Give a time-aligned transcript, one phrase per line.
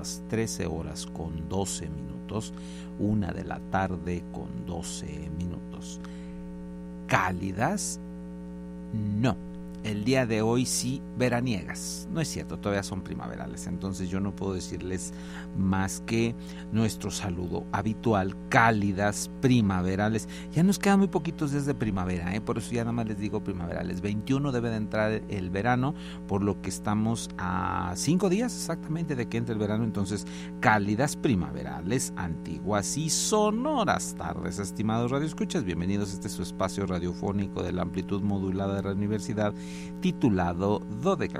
[0.00, 2.54] Las 13 horas con 12 minutos,
[2.98, 6.00] una de la tarde con 12 minutos.
[7.06, 8.00] ¿Cálidas?
[10.00, 12.08] El día de hoy sí veraniegas.
[12.10, 13.66] No es cierto, todavía son primaverales.
[13.66, 15.12] Entonces yo no puedo decirles
[15.58, 16.34] más que
[16.72, 20.26] nuestro saludo habitual, cálidas, primaverales.
[20.52, 22.40] Ya nos quedan muy poquitos días de primavera, ¿eh?
[22.40, 24.00] por eso ya nada más les digo primaverales.
[24.00, 25.94] 21 debe de entrar el verano,
[26.26, 29.84] por lo que estamos a cinco días exactamente de que entre el verano.
[29.84, 30.26] Entonces,
[30.60, 35.62] cálidas, primaverales, antiguas y sonoras tardes, estimados radioescuchas.
[35.62, 39.52] Bienvenidos a este su espacio radiofónico de la amplitud modulada de la universidad
[40.00, 40.80] titulado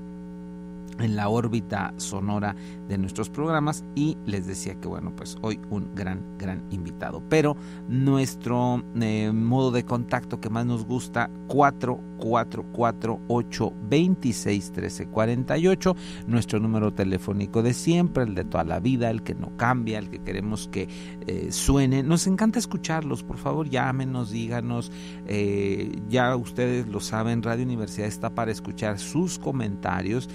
[1.00, 2.56] en la órbita sonora
[2.92, 7.24] de nuestros programas y les decía que bueno pues hoy un gran gran invitado.
[7.30, 7.56] Pero
[7.88, 15.96] nuestro eh, modo de contacto que más nos gusta 4448 26 13 48
[16.28, 20.10] nuestro número telefónico de siempre el de toda la vida el que no cambia el
[20.10, 20.90] que queremos que
[21.28, 22.04] eh, suene.
[22.04, 24.92] Nos encanta escucharlos por favor llámenos díganos.
[25.28, 30.28] Eh, ya ustedes lo saben Radio Universidad está para escuchar sus comentarios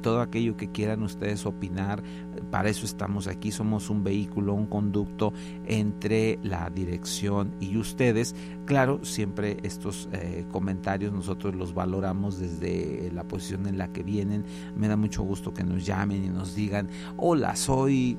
[0.00, 1.87] todo aquello que quieran ustedes opinar.
[2.50, 5.32] Para eso estamos aquí, somos un vehículo, un conducto
[5.66, 8.34] entre la dirección y ustedes.
[8.64, 14.44] Claro, siempre estos eh, comentarios nosotros los valoramos desde la posición en la que vienen.
[14.76, 18.18] Me da mucho gusto que nos llamen y nos digan, hola, soy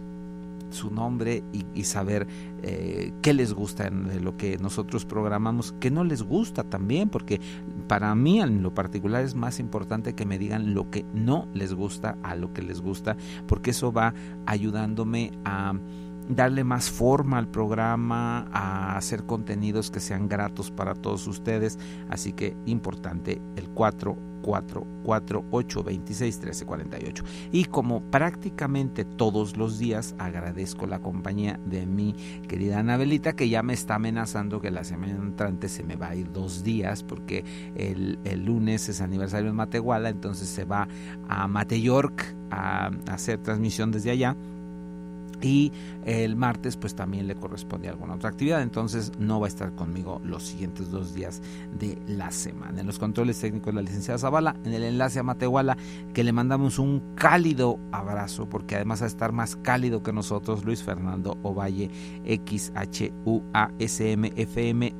[0.69, 2.27] su nombre y, saber
[2.61, 7.39] eh, qué les gusta de lo que nosotros programamos, qué no les gusta también, porque
[7.88, 11.73] para mí en lo particular es más importante que me digan lo que no les
[11.73, 14.13] gusta a lo que les gusta, porque eso va
[14.45, 15.73] ayudándome a
[16.29, 21.77] darle más forma al programa, a hacer contenidos que sean gratos para todos ustedes.
[22.09, 29.57] Así que importante el 4 4 4 8 26 13 48 y como prácticamente todos
[29.57, 32.13] los días agradezco la compañía de mi
[32.48, 36.15] querida Anabelita que ya me está amenazando que la semana entrante se me va a
[36.15, 37.43] ir dos días porque
[37.75, 40.88] el, el lunes es aniversario en Matehuala entonces se va
[41.27, 44.36] a Mateyork a hacer transmisión desde allá
[45.41, 45.72] y
[46.05, 50.22] el martes pues también le corresponde alguna otra actividad, entonces no va a estar conmigo
[50.24, 51.41] los siguientes dos días
[51.77, 52.81] de la semana.
[52.81, 55.77] En los controles técnicos la licenciada Zavala, en el enlace a Matehuala,
[56.13, 60.84] que le mandamos un cálido abrazo, porque además a estar más cálido que nosotros, Luis
[60.84, 61.89] Fernando Ovalle,
[62.25, 63.19] XHUASMFM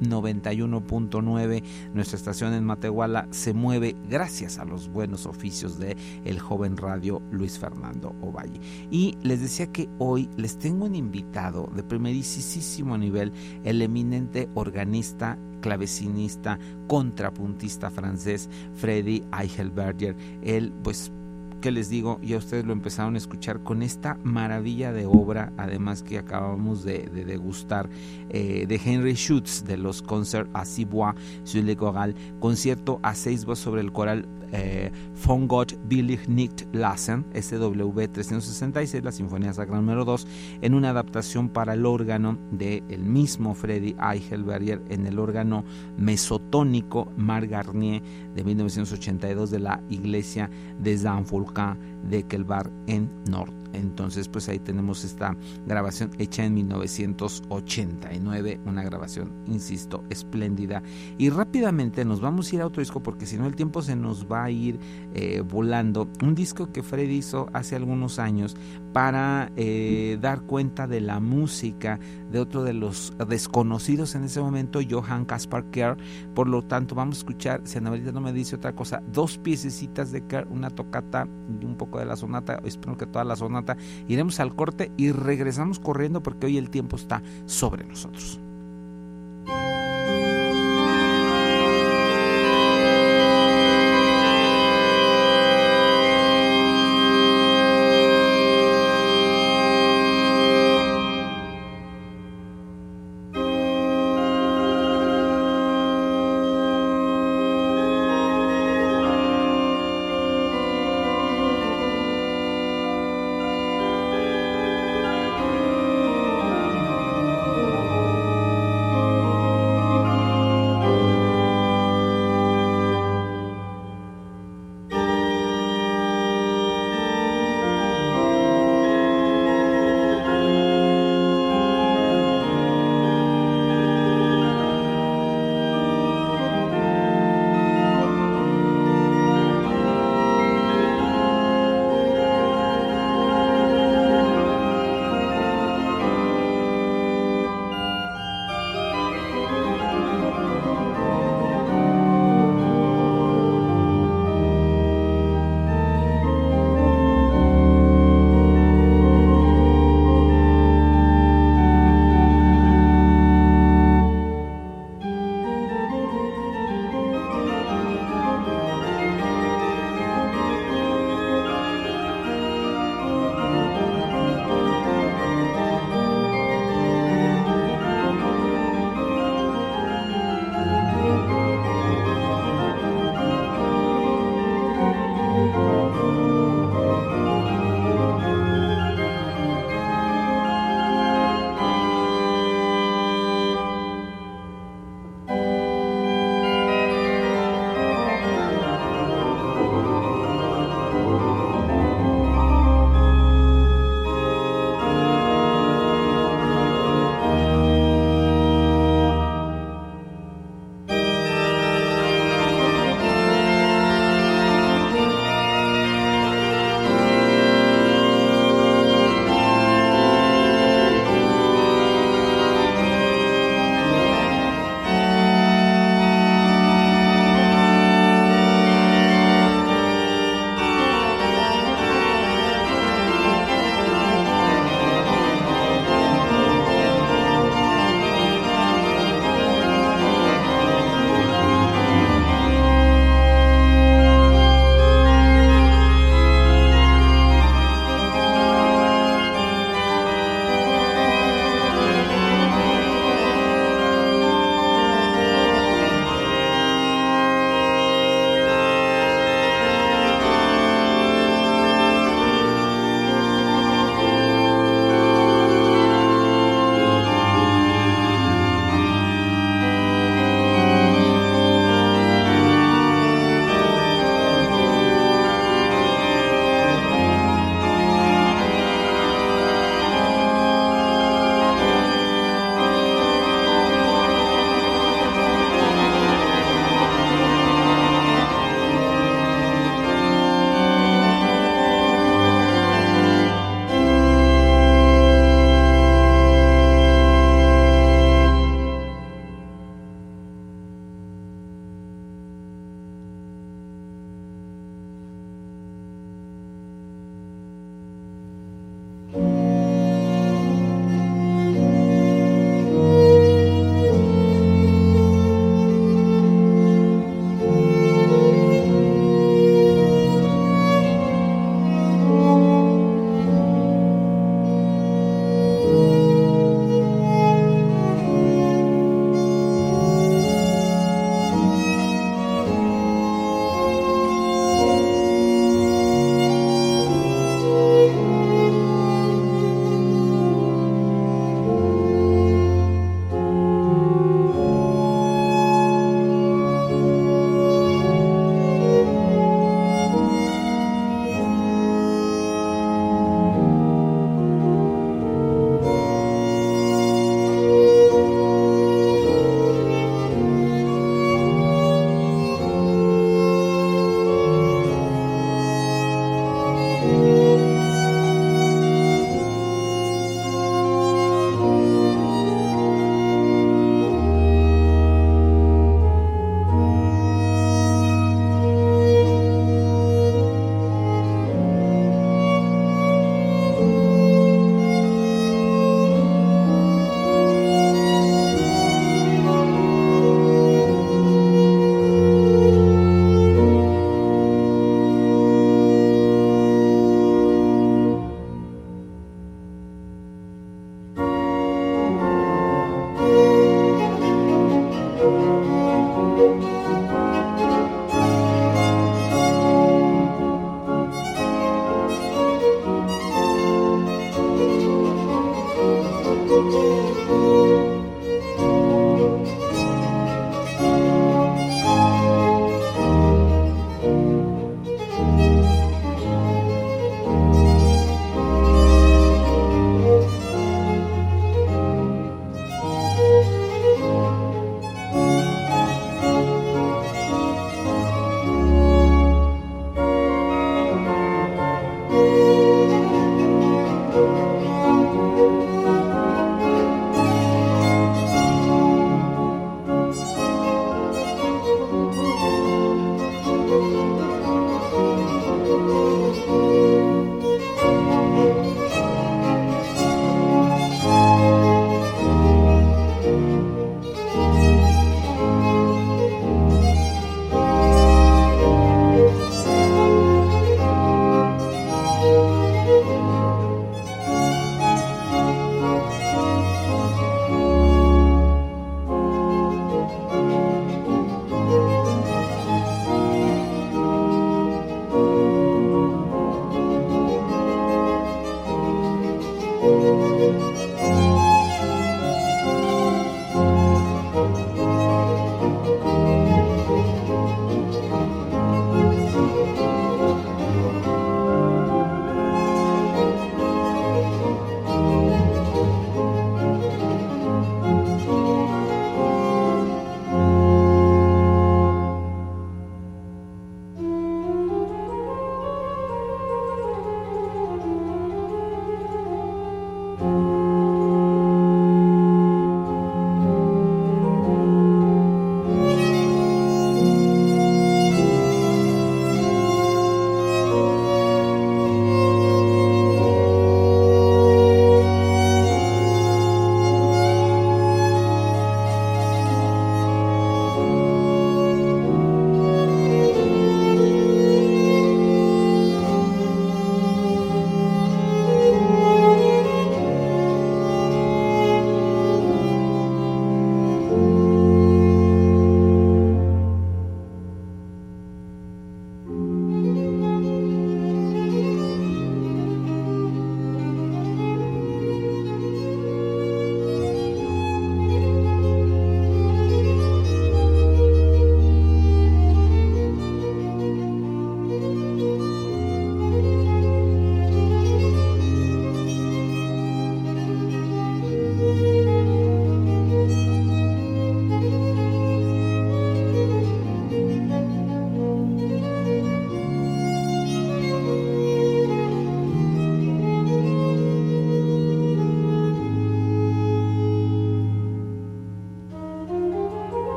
[0.00, 1.62] 91.9,
[1.94, 7.22] nuestra estación en Matehuala se mueve gracias a los buenos oficios de el joven radio
[7.30, 8.60] Luis Fernando Ovalle.
[8.90, 13.32] Y les decía que hoy les tengo un invitado de primerísimo nivel,
[13.64, 20.16] el eminente organista clavecinista, contrapuntista francés Freddy Eichelberger.
[20.42, 21.12] Él, pues,
[21.60, 22.20] ¿qué les digo?
[22.22, 27.08] Ya ustedes lo empezaron a escuchar con esta maravilla de obra, además que acabamos de,
[27.08, 27.88] degustar,
[28.30, 33.14] eh, de Henry Schutz, de los Concerts à six voix sur le choral, concierto a
[33.14, 39.52] seis voces sobre el coral eh, von Gott Billig nicht lassen, SW 366, la Sinfonía
[39.52, 40.26] Sacra número 2,
[40.62, 45.64] en una adaptación para el órgano del el mismo Freddy Eichelberger en el órgano
[45.96, 48.02] mesotónico Mar Garnier
[48.34, 51.78] de 1982 de la iglesia de Saint-Volcan
[52.08, 53.57] de Kelbar en Norte.
[53.72, 60.82] Entonces, pues ahí tenemos esta grabación hecha en 1989, una grabación, insisto, espléndida.
[61.18, 63.96] Y rápidamente nos vamos a ir a otro disco porque si no el tiempo se
[63.96, 64.78] nos va a ir
[65.14, 66.08] eh, volando.
[66.22, 68.56] Un disco que Fred hizo hace algunos años
[68.92, 71.98] para eh, dar cuenta de la música
[72.30, 75.96] de otro de los desconocidos en ese momento, Johann Caspar Kerr.
[76.34, 80.12] Por lo tanto, vamos a escuchar, si Anabelita no me dice otra cosa, dos piececitas
[80.12, 81.28] de Kerr, una tocata
[81.60, 83.76] y un poco de la sonata, espero que toda la sonata.
[84.06, 88.40] Iremos al corte y regresamos corriendo porque hoy el tiempo está sobre nosotros.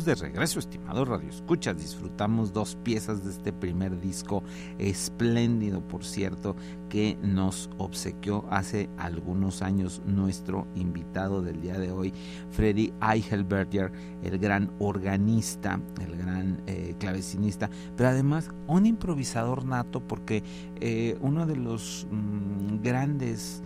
[0.00, 1.76] Estamos de regreso, estimado Radio Escuchas.
[1.76, 4.42] Disfrutamos dos piezas de este primer disco,
[4.78, 6.56] espléndido, por cierto,
[6.88, 12.12] que nos obsequió hace algunos años nuestro invitado del día de hoy,
[12.50, 20.42] Freddy Eichelberger, el gran organista, el gran eh, clavecinista, pero además un improvisador nato, porque
[20.80, 23.62] eh, uno de los mm, grandes.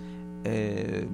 [0.46, 1.08] Eh,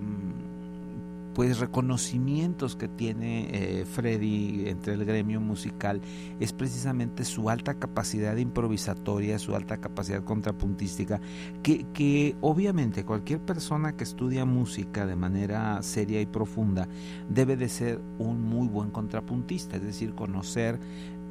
[1.35, 6.01] pues reconocimientos que tiene eh, Freddy entre el gremio musical
[6.41, 11.21] es precisamente su alta capacidad improvisatoria, su alta capacidad contrapuntística,
[11.63, 16.89] que, que obviamente cualquier persona que estudia música de manera seria y profunda
[17.29, 20.79] debe de ser un muy buen contrapuntista, es decir, conocer...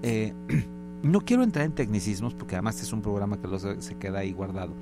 [0.01, 0.33] Eh,
[1.03, 4.73] no quiero entrar en tecnicismos porque además es un programa que se queda ahí guardado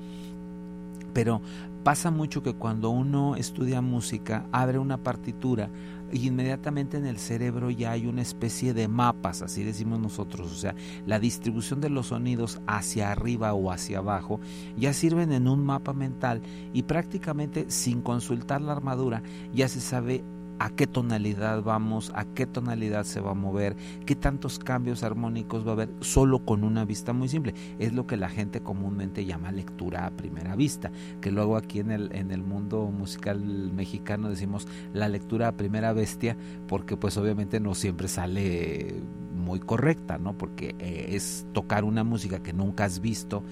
[1.18, 1.42] pero
[1.82, 5.68] pasa mucho que cuando uno estudia música, abre una partitura
[6.12, 10.54] y inmediatamente en el cerebro ya hay una especie de mapas, así decimos nosotros, o
[10.54, 10.76] sea,
[11.06, 14.38] la distribución de los sonidos hacia arriba o hacia abajo
[14.76, 16.40] ya sirven en un mapa mental
[16.72, 20.22] y prácticamente sin consultar la armadura ya se sabe
[20.58, 25.66] a qué tonalidad vamos, a qué tonalidad se va a mover, qué tantos cambios armónicos
[25.66, 27.54] va a haber solo con una vista muy simple.
[27.78, 30.90] Es lo que la gente comúnmente llama lectura a primera vista,
[31.20, 33.40] que luego aquí en el, en el mundo musical
[33.72, 39.02] mexicano decimos la lectura a primera bestia, porque pues obviamente no siempre sale
[39.38, 40.36] muy correcta, ¿no?
[40.36, 43.42] Porque eh, es tocar una música que nunca has visto,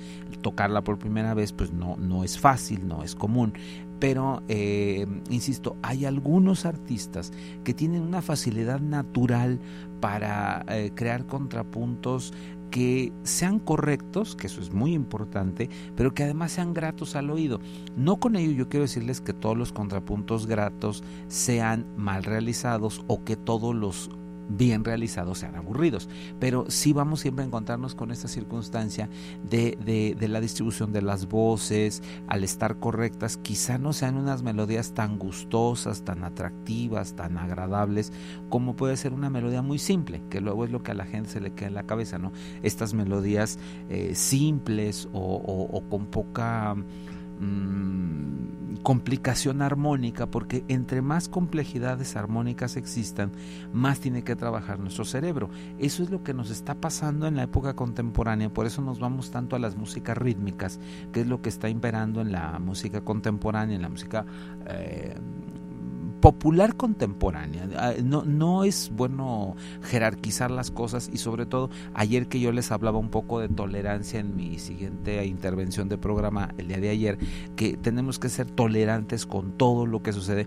[0.42, 3.54] tocarla por primera vez, pues no, no es fácil, no es común
[3.98, 7.32] pero eh, insisto, hay algunos artistas
[7.64, 9.58] que tienen una facilidad natural
[10.00, 12.32] para eh, crear contrapuntos
[12.70, 17.60] que sean correctos, que eso es muy importante, pero que además sean gratos al oído.
[17.96, 23.24] No con ello yo quiero decirles que todos los contrapuntos gratos sean mal realizados o
[23.24, 24.10] que todos los
[24.48, 26.08] bien realizados sean aburridos.
[26.38, 29.08] Pero sí vamos siempre a encontrarnos con esta circunstancia
[29.48, 29.76] de,
[30.18, 35.18] de, la distribución de las voces, al estar correctas, quizá no sean unas melodías tan
[35.18, 38.12] gustosas, tan atractivas, tan agradables,
[38.48, 41.30] como puede ser una melodía muy simple, que luego es lo que a la gente
[41.30, 42.32] se le queda en la cabeza, ¿no?
[42.62, 46.76] Estas melodías eh, simples o, con poca...
[47.38, 53.32] Mm, complicación armónica, porque entre más complejidades armónicas existan,
[53.72, 55.50] más tiene que trabajar nuestro cerebro.
[55.78, 59.30] Eso es lo que nos está pasando en la época contemporánea, por eso nos vamos
[59.30, 60.78] tanto a las músicas rítmicas,
[61.12, 64.24] que es lo que está imperando en la música contemporánea, en la música...
[64.68, 65.16] Eh,
[66.20, 67.66] popular contemporánea.
[68.02, 72.98] No, no es bueno jerarquizar las cosas y sobre todo ayer que yo les hablaba
[72.98, 77.18] un poco de tolerancia en mi siguiente intervención de programa el día de ayer,
[77.56, 80.46] que tenemos que ser tolerantes con todo lo que sucede.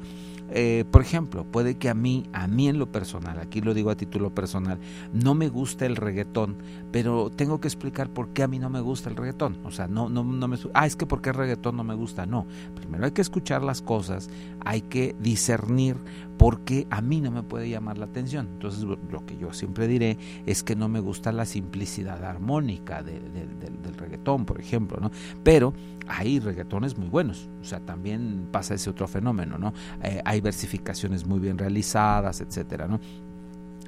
[0.51, 3.89] Eh, por ejemplo, puede que a mí, a mí en lo personal, aquí lo digo
[3.89, 4.79] a título personal,
[5.13, 6.57] no me gusta el reggaetón,
[6.91, 9.57] pero tengo que explicar por qué a mí no me gusta el reggaetón.
[9.63, 10.57] O sea, no, no, no me...
[10.73, 12.25] Ah, es que porque el reggaetón no me gusta.
[12.25, 14.29] No, primero hay que escuchar las cosas,
[14.65, 15.97] hay que discernir
[16.37, 18.47] porque a mí no me puede llamar la atención.
[18.53, 23.97] Entonces lo que yo siempre diré es que no me gusta la simplicidad armónica del
[23.97, 25.11] reggaetón, por ejemplo, ¿no?
[25.43, 25.73] Pero
[26.07, 29.73] hay reggaetones muy buenos, o sea, también pasa ese otro fenómeno, ¿no?
[30.01, 32.99] Eh, hay versificaciones muy bien realizadas, etcétera, ¿no?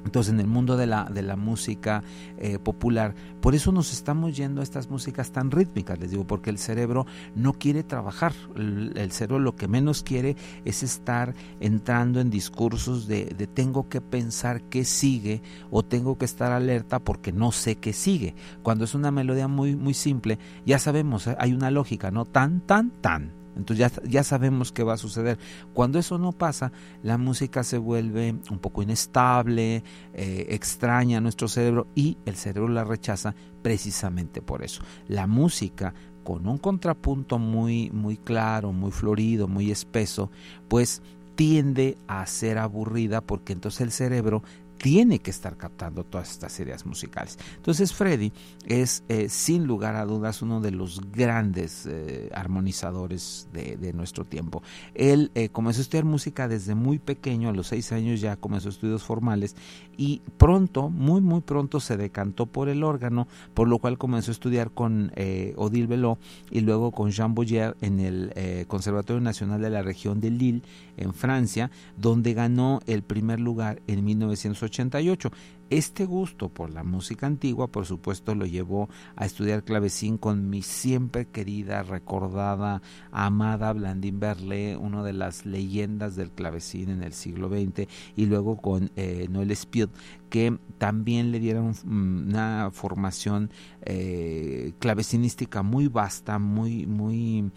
[0.04, 2.02] Entonces, en el mundo de la, de la música
[2.38, 6.50] eh, popular, por eso nos estamos yendo a estas músicas tan rítmicas, les digo, porque
[6.50, 8.32] el cerebro no quiere trabajar.
[8.56, 14.00] El, cerebro lo que menos quiere es estar entrando en discursos de, de, tengo que
[14.00, 18.34] pensar qué sigue o tengo que estar alerta porque no sé qué sigue.
[18.62, 21.36] Cuando es una melodía muy, muy simple, ya sabemos, ¿eh?
[21.38, 22.24] hay una lógica, ¿no?
[22.24, 25.38] Tan, tan, tan entonces ya, ya sabemos qué va a suceder.
[25.74, 29.84] Cuando eso no pasa, la música se vuelve un poco inestable,
[30.14, 34.82] eh, extraña a nuestro cerebro y el cerebro la rechaza precisamente por eso.
[35.08, 40.30] La música con un contrapunto muy, muy claro, muy florido, muy espeso,
[40.68, 41.02] pues
[41.34, 44.42] tiende a ser aburrida porque entonces el cerebro
[44.82, 47.38] tiene que estar captando todas estas ideas musicales.
[47.54, 48.32] Entonces Freddy
[48.66, 54.62] es eh, sin lugar a dudas uno de los grandes eh, armonizadores de, nuestro tiempo.
[54.94, 58.70] Él eh, comenzó a estudiar música desde muy pequeño, a los seis años ya comenzó
[58.70, 59.54] estudios formales
[59.96, 64.32] y pronto, muy muy pronto se decantó por el órgano, por lo cual comenzó a
[64.32, 65.12] estudiar con
[65.56, 66.18] Odile Belot
[66.50, 70.62] y luego con Jean Boyer en el Conservatorio Nacional de la región de Lille
[70.96, 75.30] en Francia, donde ganó el primer lugar en 1980 1988.
[75.70, 80.60] Este gusto por la música antigua, por supuesto, lo llevó a estudiar clavecín con mi
[80.60, 87.48] siempre querida, recordada, amada Blandine Berle, una de las leyendas del clavecín en el siglo
[87.48, 89.90] XX, y luego con eh, Noel Spiot,
[90.28, 93.50] que también le dieron mm, una formación
[93.82, 97.50] eh, clavecinística muy vasta, muy, muy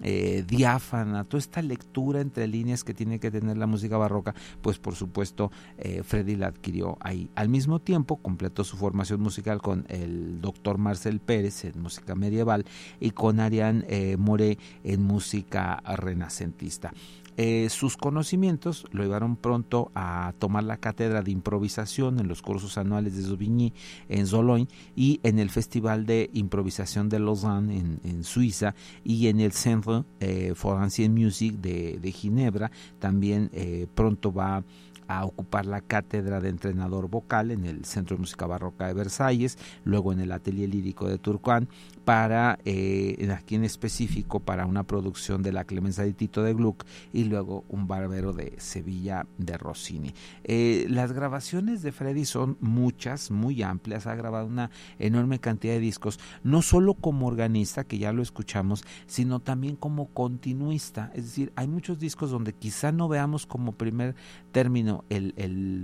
[0.00, 4.78] eh, diáfana, toda esta lectura entre líneas que tiene que tener la música barroca, pues
[4.78, 7.30] por supuesto eh, Freddy la adquirió ahí.
[7.34, 12.64] Al mismo tiempo completó su formación musical con el doctor Marcel Pérez en música medieval
[13.00, 16.92] y con Ariane eh, Moré en música renacentista.
[17.36, 22.76] Eh, sus conocimientos lo llevaron pronto a tomar la cátedra de improvisación en los cursos
[22.76, 23.72] anuales de Sauvigny
[24.08, 29.52] en Sologne y en el Festival de Improvisación de Lausanne en, Suiza y en el
[29.52, 32.70] Centre eh, for Ancient Music de, Ginebra.
[32.98, 34.62] También eh, pronto va
[35.08, 39.58] a ocupar la cátedra de entrenador vocal en el Centro de Música Barroca de Versalles,
[39.84, 41.68] luego en el Atelier Lírico de Turquán,
[42.04, 46.84] para, eh, aquí en específico, para una producción de la Clemenza de Tito de Gluck
[47.12, 50.12] y luego un barbero de Sevilla de Rossini.
[50.44, 55.80] Eh, las grabaciones de Freddy son muchas, muy amplias, ha grabado una enorme cantidad de
[55.80, 61.52] discos, no solo como organista, que ya lo escuchamos, sino también como continuista, es decir,
[61.56, 64.14] hay muchos discos donde quizá no veamos como primer
[64.50, 65.32] término el,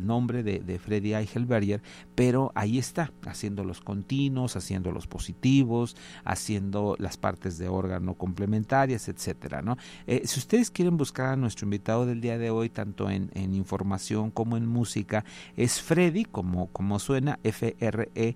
[0.06, 1.82] nombre de, de Freddy Eichelberger,
[2.14, 9.08] pero ahí está, haciendo los continuos, haciendo los positivos, haciendo las partes de órgano complementarias,
[9.08, 9.76] etcétera, ¿no?
[10.06, 14.30] Eh, si ustedes quieren buscar a nuestro invitado del día de hoy, tanto en, información
[14.30, 15.24] como en música,
[15.56, 18.34] es Freddy, como, como suena, F-R-E-D-D-Y,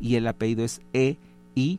[0.00, 1.74] y el apellido es E-I-C-H-E-L-B-E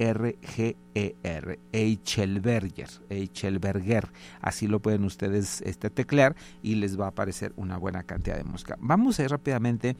[0.00, 4.08] R-G-E-R, Eichelberger, Eichelberger,
[4.40, 8.44] así lo pueden ustedes este, teclear y les va a aparecer una buena cantidad de
[8.44, 8.78] música.
[8.80, 9.96] Vamos a ir rápidamente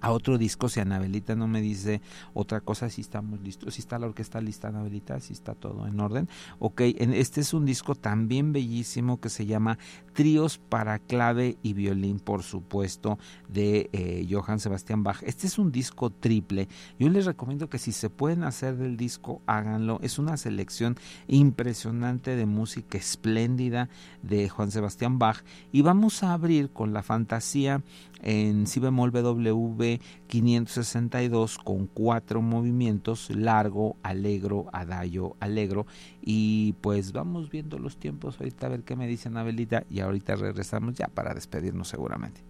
[0.00, 2.00] a otro disco, si Anabelita no me dice
[2.34, 5.98] otra cosa, si estamos listos, si está la orquesta lista, Anabelita, si está todo en
[6.00, 6.28] orden.
[6.58, 9.78] Ok, este es un disco también bellísimo que se llama
[10.18, 15.22] Tríos para clave y violín, por supuesto, de eh, Johann Sebastian Bach.
[15.22, 16.66] Este es un disco triple.
[16.98, 20.00] Yo les recomiendo que si se pueden hacer del disco, háganlo.
[20.02, 20.96] Es una selección
[21.28, 23.90] impresionante de música espléndida
[24.22, 25.44] de Juan Sebastián Bach.
[25.70, 27.84] Y vamos a abrir con la fantasía
[28.20, 35.86] en si bemol BW 562 con cuatro movimientos, largo, alegro, adagio, alegro.
[36.20, 40.36] Y pues vamos viendo los tiempos ahorita a ver qué me dice Anabelita y ahorita
[40.36, 42.47] regresamos ya para despedirnos seguramente.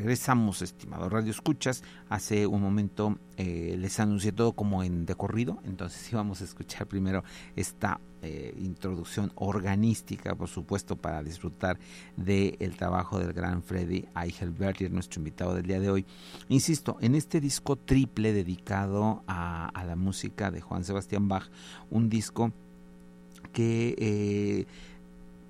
[0.00, 1.82] Regresamos, estimado Radio Escuchas.
[2.08, 7.22] Hace un momento eh, les anuncié todo como en decorrido, entonces íbamos a escuchar primero
[7.54, 11.78] esta eh, introducción organística, por supuesto, para disfrutar
[12.16, 16.06] del trabajo del gran Freddy Eichelberger, nuestro invitado del día de hoy.
[16.48, 21.50] Insisto, en este disco triple dedicado a, la música de Juan Sebastián Bach,
[21.90, 22.52] un disco
[23.52, 24.66] que, eh,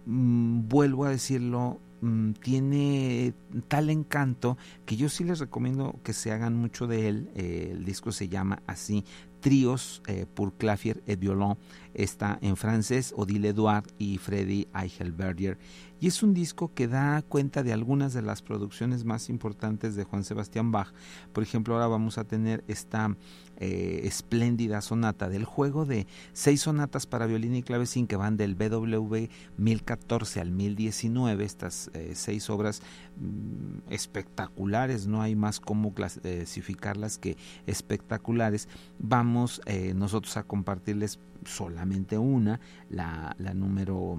[0.06, 3.34] mm, vuelvo a decirlo, Mm, tiene
[3.68, 7.30] tal encanto que yo sí les recomiendo que se hagan mucho de él.
[7.34, 9.04] Eh, el disco se llama así,
[9.40, 11.56] Tríos eh, pour clavier et violon.
[11.94, 15.58] Está en francés, Odile Edouard y Freddy Eichelberger.
[16.00, 20.04] Y es un disco que da cuenta de algunas de las producciones más importantes de
[20.04, 20.92] Juan Sebastián Bach.
[21.32, 23.14] Por ejemplo, ahora vamos a tener esta
[23.60, 28.54] eh, espléndida sonata del juego de seis sonatas para violín y clavecín que van del
[28.54, 32.82] BWV 1014 al 1019, estas eh, seis obras
[33.18, 37.36] mm, espectaculares, no hay más cómo clasificarlas que
[37.66, 38.68] espectaculares.
[38.98, 42.60] Vamos eh, nosotros a compartirles solamente una,
[42.90, 44.18] la, la número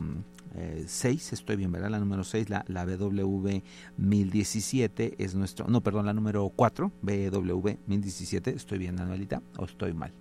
[0.86, 1.90] 6, estoy bien, ¿verdad?
[1.90, 3.62] La número 6, la, la BW
[3.98, 9.94] 1017 es nuestro, no, perdón, la número 4, BW 1017, estoy bien, Anuelita, o estoy
[9.94, 10.12] mal.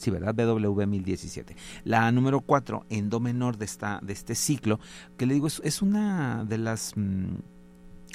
[0.00, 0.34] Sí, ¿verdad?
[0.34, 1.54] BW 1017.
[1.84, 4.80] La número 4 en do menor de, esta, de este ciclo,
[5.18, 6.94] que le digo, es, es una de las...
[6.96, 7.34] Mm,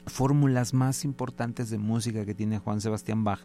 [0.07, 3.39] fórmulas más importantes de música que tiene Juan Sebastián Bach,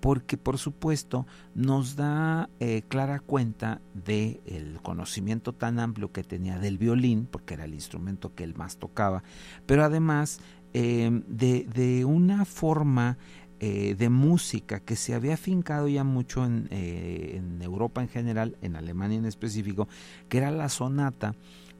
[0.00, 6.58] porque por supuesto nos da eh, clara cuenta del el conocimiento tan amplio que tenía
[6.58, 9.22] del violín, porque era el instrumento que él más tocaba,
[9.66, 10.40] pero además
[10.74, 13.16] eh, de, de, una forma
[13.60, 18.76] eh, de música que se había afincado ya mucho en, en Europa en general, en
[18.76, 19.88] Alemania en específico,
[20.28, 21.34] que era la sonata,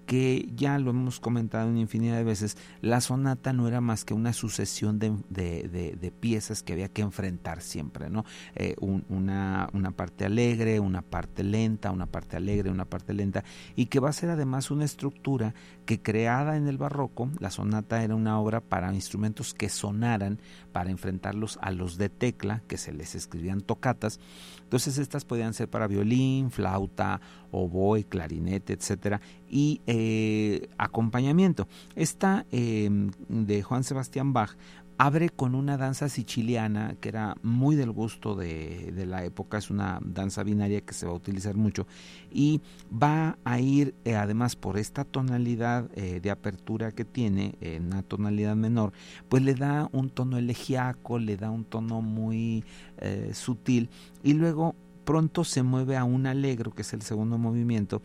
[0.06, 4.14] que ya lo hemos comentado en infinidad de veces, la sonata no era más que
[4.14, 8.24] una sucesión de, de, piezas que había que enfrentar siempre, ¿no?
[8.54, 13.44] Eh, una, una parte alegre, una parte lenta, una parte alegre, una parte lenta,
[13.76, 15.54] y que va a ser además una estructura
[15.86, 20.38] que creada en el barroco, la sonata era una obra para instrumentos que sonaran,
[20.72, 24.20] para enfrentarlos a los de tecla, que se les escribían tocatas,
[24.64, 27.20] entonces estas podían ser para violín, flauta,
[27.52, 31.68] oboe, clarinete, etcétera, y eh, acompañamiento.
[31.94, 34.56] Esta em, de Juan Sebastián Bach
[34.96, 40.00] abre con una danza siciliana que era muy del gusto de, la época, es una
[40.04, 41.86] danza binaria que se va a utilizar mucho
[42.30, 47.86] y va a ir eh, además por esta tonalidad eh, de apertura que tiene, en
[47.86, 48.92] una tonalidad menor,
[49.28, 52.64] pues le da un tono elegiaco, le da un tono muy
[52.98, 53.90] eh, sutil
[54.22, 54.74] y luego
[55.04, 58.00] pronto se mueve a un alegro, que es el segundo movimiento,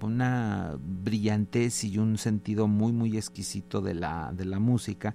[0.00, 5.14] una brillantez y un sentido muy muy exquisito de la, de la música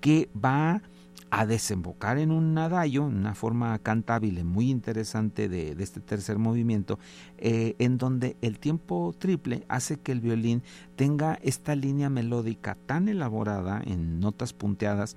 [0.00, 0.82] que va
[1.30, 6.98] a desembocar en un adagio, una forma cantable muy interesante de, este tercer movimiento,
[7.38, 10.62] eh, en donde el tiempo triple hace que el violín
[10.96, 15.16] tenga esta línea melódica tan elaborada en notas punteadas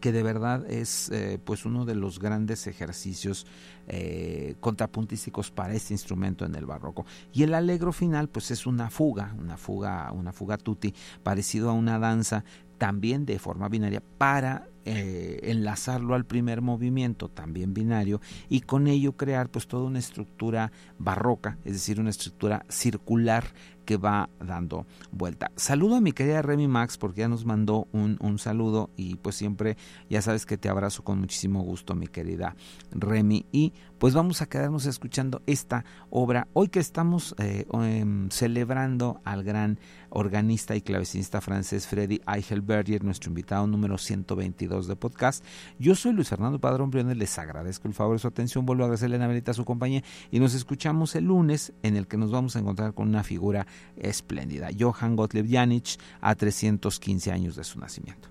[0.00, 3.46] que de verdad es eh, pues uno de los grandes ejercicios
[3.86, 7.04] eh, contrapuntísticos para este instrumento en el barroco.
[7.34, 11.74] Y el alegro final pues es una fuga una fuga una fuga tutti parecido a
[11.74, 12.44] una danza
[12.80, 19.12] también de forma binaria para eh, enlazarlo al primer movimiento también binario y con ello
[19.12, 23.44] crear pues toda una estructura barroca es decir una estructura circular
[23.84, 25.50] que va dando vuelta.
[25.56, 29.34] Saludo a mi querida Remy Max porque ya nos mandó un, un, saludo y pues
[29.36, 29.76] siempre
[30.08, 32.56] ya sabes que te abrazo con muchísimo gusto mi querida
[32.92, 39.20] Remy y pues vamos a quedarnos escuchando esta obra hoy que estamos eh, em, celebrando
[39.24, 39.78] al gran
[40.08, 45.44] organista y clavecinista francés Freddy Eichelberger, nuestro invitado número 122 de podcast.
[45.78, 48.86] Yo soy Luis Fernando Padrón Briones, les agradezco el favor de su atención, vuelvo a
[48.86, 52.60] agradecerle a su compañía y nos escuchamos el lunes en el que nos vamos a
[52.60, 53.66] encontrar con una figura
[53.98, 58.30] espléndida, Johann Gottlieb Janich, a 315 años de su nacimiento.